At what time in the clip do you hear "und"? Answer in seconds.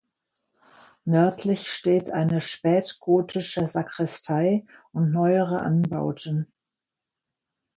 4.93-5.11